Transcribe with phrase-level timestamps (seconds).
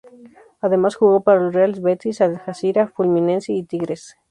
[0.61, 4.17] Además jugó para el Real Betis, Al-Jazira, Fluminense y Tigres.